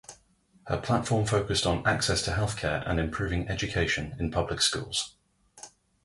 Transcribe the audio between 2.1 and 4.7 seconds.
to healthcare and improving education in public